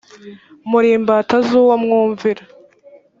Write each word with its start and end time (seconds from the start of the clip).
muri 0.69 0.87
imbata 0.97 1.35
z 1.47 1.49
uwo 1.61 1.73
mwumvira 1.83 2.43